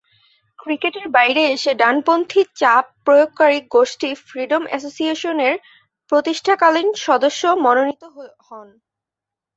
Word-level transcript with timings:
ক্রিকেটের 0.59 1.07
বাইরে 1.17 1.41
এসে 1.55 1.71
ডানপন্থী 1.81 2.41
চাপ 2.55 2.85
প্রয়োগকারী 3.05 3.59
গোষ্ঠী 3.71 4.09
ফ্রিডম 4.27 4.63
অ্যাসোসিয়েশনের 4.67 5.55
প্রতিষ্ঠাকালীন 6.11 6.87
সদস্য 7.05 7.41
মনোনীত 7.65 8.03
হন। 8.47 8.67